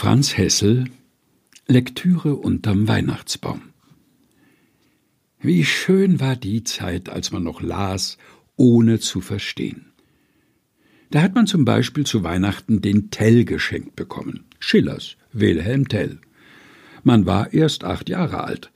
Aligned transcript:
Franz 0.00 0.36
Hessel 0.36 0.84
Lektüre 1.66 2.36
unterm 2.36 2.86
Weihnachtsbaum 2.86 3.62
Wie 5.40 5.64
schön 5.64 6.20
war 6.20 6.36
die 6.36 6.62
Zeit, 6.62 7.08
als 7.08 7.32
man 7.32 7.42
noch 7.42 7.60
las, 7.60 8.16
ohne 8.54 9.00
zu 9.00 9.20
verstehen. 9.20 9.86
Da 11.10 11.20
hat 11.20 11.34
man 11.34 11.48
zum 11.48 11.64
Beispiel 11.64 12.06
zu 12.06 12.22
Weihnachten 12.22 12.80
den 12.80 13.10
Tell 13.10 13.44
geschenkt 13.44 13.96
bekommen. 13.96 14.44
Schillers 14.60 15.16
Wilhelm 15.32 15.88
Tell. 15.88 16.20
Man 17.02 17.26
war 17.26 17.52
erst 17.52 17.82
acht 17.82 18.08
Jahre 18.08 18.44
alt. 18.44 18.70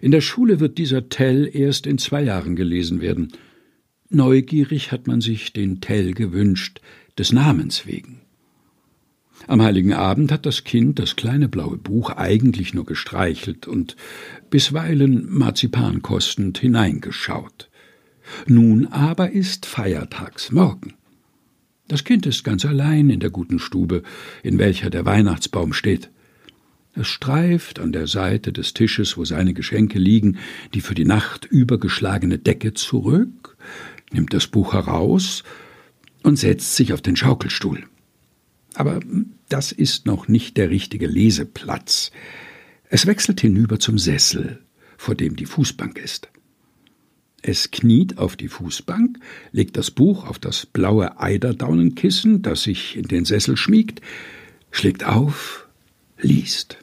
In 0.00 0.10
der 0.10 0.22
Schule 0.22 0.58
wird 0.58 0.76
dieser 0.76 1.08
Tell 1.08 1.48
erst 1.54 1.86
in 1.86 1.98
zwei 1.98 2.24
Jahren 2.24 2.56
gelesen 2.56 3.00
werden. 3.00 3.30
Neugierig 4.08 4.90
hat 4.90 5.06
man 5.06 5.20
sich 5.20 5.52
den 5.52 5.80
Tell 5.80 6.14
gewünscht, 6.14 6.80
des 7.16 7.30
Namens 7.30 7.86
wegen. 7.86 8.21
Am 9.46 9.60
heiligen 9.60 9.92
Abend 9.92 10.30
hat 10.30 10.46
das 10.46 10.64
Kind 10.64 10.98
das 10.98 11.16
kleine 11.16 11.48
blaue 11.48 11.76
Buch 11.76 12.10
eigentlich 12.10 12.74
nur 12.74 12.86
gestreichelt 12.86 13.66
und 13.66 13.96
bisweilen 14.50 15.26
Marzipan 15.28 16.02
kostend 16.02 16.58
hineingeschaut. 16.58 17.68
Nun 18.46 18.86
aber 18.86 19.32
ist 19.32 19.66
Feiertagsmorgen. 19.66 20.94
Das 21.88 22.04
Kind 22.04 22.24
ist 22.26 22.44
ganz 22.44 22.64
allein 22.64 23.10
in 23.10 23.20
der 23.20 23.30
guten 23.30 23.58
Stube, 23.58 24.02
in 24.42 24.58
welcher 24.58 24.90
der 24.90 25.04
Weihnachtsbaum 25.04 25.72
steht. 25.72 26.10
Es 26.94 27.08
streift 27.08 27.80
an 27.80 27.92
der 27.92 28.06
Seite 28.06 28.52
des 28.52 28.74
Tisches, 28.74 29.16
wo 29.16 29.24
seine 29.24 29.54
Geschenke 29.54 29.98
liegen, 29.98 30.38
die 30.74 30.80
für 30.80 30.94
die 30.94 31.04
Nacht 31.06 31.46
übergeschlagene 31.46 32.38
Decke 32.38 32.74
zurück, 32.74 33.56
nimmt 34.12 34.34
das 34.34 34.46
Buch 34.46 34.74
heraus 34.74 35.42
und 36.22 36.38
setzt 36.38 36.76
sich 36.76 36.92
auf 36.92 37.00
den 37.00 37.16
Schaukelstuhl. 37.16 37.84
Aber 38.74 39.00
das 39.48 39.72
ist 39.72 40.06
noch 40.06 40.28
nicht 40.28 40.56
der 40.56 40.70
richtige 40.70 41.06
Leseplatz. 41.06 42.10
Es 42.88 43.06
wechselt 43.06 43.40
hinüber 43.40 43.78
zum 43.78 43.98
Sessel, 43.98 44.60
vor 44.96 45.14
dem 45.14 45.36
die 45.36 45.46
Fußbank 45.46 45.98
ist. 45.98 46.28
Es 47.42 47.72
kniet 47.72 48.18
auf 48.18 48.36
die 48.36 48.48
Fußbank, 48.48 49.18
legt 49.50 49.76
das 49.76 49.90
Buch 49.90 50.26
auf 50.26 50.38
das 50.38 50.64
blaue 50.64 51.18
Eiderdaunenkissen, 51.18 52.42
das 52.42 52.62
sich 52.62 52.96
in 52.96 53.08
den 53.08 53.24
Sessel 53.24 53.56
schmiegt, 53.56 54.00
schlägt 54.70 55.04
auf, 55.04 55.66
liest. 56.20 56.78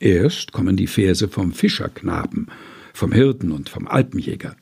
Erst 0.00 0.52
kommen 0.52 0.76
die 0.76 0.88
Verse 0.88 1.28
vom 1.28 1.52
Fischerknaben, 1.52 2.48
vom 2.92 3.12
Hirten 3.12 3.52
und 3.52 3.68
vom 3.68 3.86
Alpenjäger. 3.86 4.56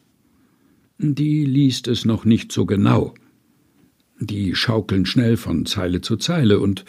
Die 0.98 1.44
liest 1.46 1.88
es 1.88 2.04
noch 2.04 2.24
nicht 2.24 2.52
so 2.52 2.66
genau. 2.66 3.14
Die 4.26 4.54
schaukeln 4.54 5.04
schnell 5.04 5.36
von 5.36 5.66
Zeile 5.66 6.00
zu 6.00 6.16
Zeile 6.16 6.60
und 6.60 6.84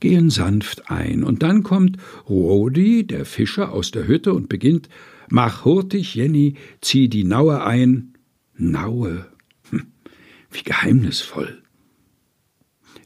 gehen 0.00 0.30
sanft 0.30 0.90
ein. 0.90 1.22
Und 1.22 1.42
dann 1.42 1.62
kommt 1.62 1.98
Rodi, 2.28 3.06
der 3.06 3.26
Fischer, 3.26 3.72
aus 3.72 3.90
der 3.90 4.08
Hütte 4.08 4.32
und 4.32 4.48
beginnt 4.48 4.88
Mach 5.30 5.66
hurtig, 5.66 6.14
Jenny, 6.14 6.54
zieh 6.80 7.08
die 7.08 7.24
Naue 7.24 7.62
ein. 7.62 8.14
Naue. 8.56 9.26
Hm, 9.70 9.88
wie 10.50 10.62
geheimnisvoll. 10.62 11.62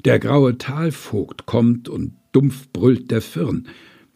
Der 0.05 0.21
graue 0.21 0.57
Talvogt 0.57 1.47
kommt 1.47 1.89
und 1.89 2.13
dumpf 2.31 2.69
brüllt 2.73 3.11
der 3.11 3.23
Firn. 3.23 3.67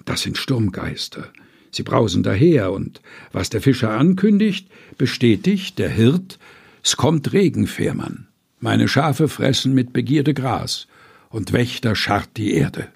Das 0.04 0.22
sind 0.22 0.38
Sturmgeister. 0.38 1.32
Sie 1.72 1.82
brausen 1.82 2.22
daher, 2.22 2.72
und 2.72 3.02
was 3.32 3.50
der 3.50 3.60
Fischer 3.60 3.90
ankündigt, 3.90 4.68
bestätigt 4.96 5.78
der 5.80 5.90
Hirt, 5.90 6.38
es 6.82 6.96
kommt 6.96 7.32
Regenfährmann. 7.32 8.28
Meine 8.66 8.88
Schafe 8.88 9.28
fressen 9.28 9.74
mit 9.74 9.92
Begierde 9.92 10.34
Gras, 10.34 10.88
und 11.30 11.52
Wächter 11.52 11.94
scharrt 11.94 12.30
die 12.36 12.52
Erde. 12.52 12.88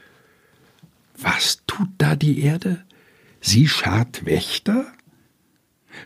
Was 1.16 1.62
tut 1.68 1.86
da 1.96 2.16
die 2.16 2.40
Erde? 2.40 2.84
Sie 3.40 3.68
scharrt 3.68 4.26
Wächter? 4.26 4.92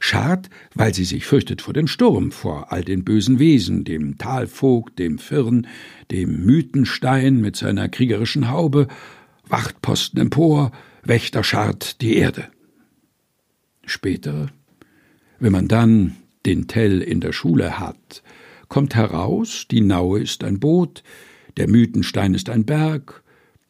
Schart, 0.00 0.50
weil 0.74 0.92
sie 0.92 1.06
sich 1.06 1.24
fürchtet 1.24 1.62
vor 1.62 1.72
dem 1.72 1.86
Sturm, 1.86 2.30
vor 2.30 2.72
all 2.72 2.84
den 2.84 3.04
bösen 3.04 3.38
Wesen, 3.38 3.84
dem 3.84 4.18
Talvogt, 4.18 4.98
dem 4.98 5.16
Firn, 5.16 5.66
dem 6.10 6.44
Mythenstein 6.44 7.40
mit 7.40 7.56
seiner 7.56 7.88
kriegerischen 7.88 8.50
Haube, 8.50 8.86
Wachtposten 9.48 10.20
empor, 10.20 10.72
Wächter 11.04 11.42
scharrt 11.42 12.02
die 12.02 12.16
Erde. 12.16 12.50
Später, 13.86 14.48
wenn 15.38 15.52
man 15.52 15.68
dann 15.68 16.16
den 16.44 16.68
Tell 16.68 17.00
in 17.00 17.20
der 17.22 17.32
Schule 17.32 17.78
hat, 17.78 18.22
kommt 18.68 18.94
heraus, 18.94 19.66
die 19.70 19.80
Naue 19.80 20.20
ist 20.20 20.44
ein 20.44 20.60
Boot, 20.60 21.02
der 21.56 21.68
Mythenstein 21.68 22.34
ist 22.34 22.48
ein 22.48 22.64
Berg, 22.64 23.22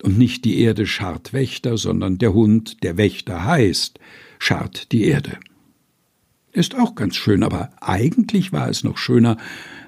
und 0.03 0.19
nicht 0.19 0.44
die 0.44 0.60
Erde 0.60 0.87
scharrt 0.87 1.32
Wächter, 1.32 1.78
sondern 1.78 2.19
der 2.19 2.34
Hund, 2.34 2.82
der 2.82 2.99
Wächter 2.99 3.44
heißt, 3.44 3.99
scharrt 4.38 4.93
die 4.93 5.05
Erde. 5.05 5.38
Ist 6.53 6.75
auch 6.75 6.94
ganz 6.94 7.16
schön, 7.16 7.43
aber 7.43 7.72
eigentlich 7.81 8.53
war 8.53 8.69
es 8.69 8.84
noch 8.84 8.99
schöner, 8.99 9.38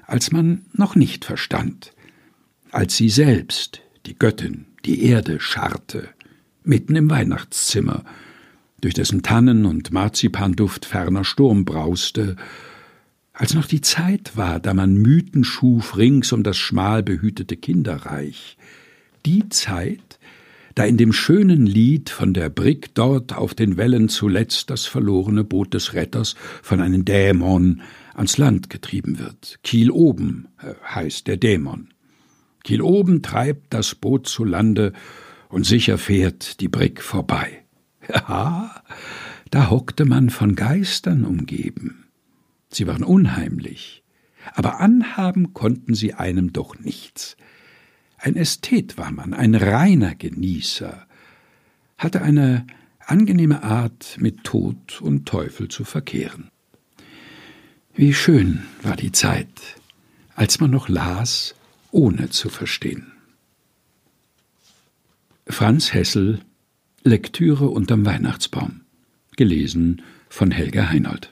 als 0.05 0.31
man 0.31 0.65
noch 0.73 0.95
nicht 0.95 1.23
verstand, 1.23 1.93
als 2.71 2.97
sie 2.97 3.09
selbst, 3.09 3.81
die 4.05 4.17
Göttin, 4.17 4.65
die 4.85 5.03
Erde 5.03 5.39
scharrte, 5.39 6.09
mitten 6.63 6.95
im 6.95 7.09
Weihnachtszimmer, 7.09 8.03
durch 8.81 8.93
dessen 8.93 9.21
Tannen 9.21 9.65
und 9.65 9.91
Marzipanduft 9.91 10.85
ferner 10.85 11.23
Sturm 11.23 11.63
brauste 11.63 12.35
als 13.37 13.53
noch 13.53 13.67
die 13.67 13.81
Zeit 13.81 14.35
war, 14.35 14.59
da 14.59 14.73
man 14.73 14.95
Mythen 14.95 15.43
schuf 15.43 15.95
rings 15.95 16.33
um 16.33 16.41
das 16.41 16.57
schmal 16.57 17.03
behütete 17.03 17.55
Kinderreich, 17.55 18.57
die 19.27 19.47
Zeit, 19.49 20.17
da 20.73 20.85
in 20.85 20.97
dem 20.97 21.13
schönen 21.13 21.67
Lied 21.67 22.09
von 22.09 22.33
der 22.33 22.49
Brigg 22.49 22.89
dort 22.95 23.35
auf 23.35 23.53
den 23.53 23.77
Wellen 23.77 24.09
zuletzt 24.09 24.71
das 24.71 24.87
verlorene 24.87 25.43
Boot 25.43 25.75
des 25.75 25.93
Retters 25.93 26.35
von 26.63 26.81
einem 26.81 27.05
Dämon 27.05 27.81
ans 28.15 28.39
Land 28.39 28.71
getrieben 28.71 29.19
wird. 29.19 29.59
Kiel 29.61 29.91
oben 29.91 30.47
äh, 30.59 30.73
heißt 30.83 31.27
der 31.27 31.37
Dämon. 31.37 31.89
Kiel 32.63 32.81
oben 32.81 33.21
treibt 33.21 33.71
das 33.71 33.93
Boot 33.93 34.27
zu 34.27 34.45
Lande 34.45 34.93
und 35.49 35.63
sicher 35.63 35.99
fährt 35.99 36.59
die 36.59 36.69
Brigg 36.69 37.01
vorbei. 37.01 37.63
Ja, 38.09 38.83
da 39.51 39.69
hockte 39.69 40.05
man 40.05 40.29
von 40.29 40.55
Geistern 40.55 41.23
umgeben. 41.25 42.06
Sie 42.69 42.87
waren 42.87 43.03
unheimlich, 43.03 44.03
aber 44.53 44.79
anhaben 44.79 45.53
konnten 45.53 45.95
sie 45.95 46.13
einem 46.13 46.53
doch 46.53 46.77
nichts. 46.79 47.37
Ein 48.17 48.35
Ästhet 48.35 48.97
war 48.97 49.11
man, 49.11 49.33
ein 49.33 49.55
reiner 49.55 50.15
Genießer, 50.15 51.05
hatte 51.97 52.21
eine 52.21 52.65
angenehme 52.99 53.63
Art, 53.63 54.17
mit 54.19 54.43
Tod 54.43 55.01
und 55.01 55.27
Teufel 55.27 55.69
zu 55.69 55.85
verkehren. 55.85 56.51
Wie 57.95 58.13
schön 58.13 58.63
war 58.81 58.95
die 58.95 59.11
Zeit, 59.11 59.79
als 60.35 60.59
man 60.59 60.71
noch 60.71 60.89
las, 60.89 61.55
ohne 61.91 62.29
zu 62.29 62.49
verstehen. 62.49 63.11
Franz 65.47 65.93
Hessel 65.93 66.41
Lektüre 67.03 67.69
unterm 67.69 68.05
Weihnachtsbaum 68.05 68.81
gelesen 69.37 70.01
von 70.29 70.51
Helga 70.51 70.89
Heinold 70.89 71.31